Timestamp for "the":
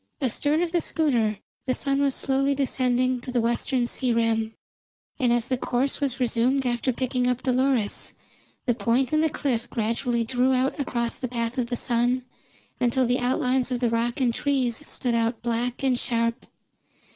0.71-0.81, 1.67-1.75, 3.31-3.39, 5.47-5.59, 8.65-8.73, 9.21-9.29, 11.17-11.27, 11.67-11.77, 13.05-13.19, 13.79-13.91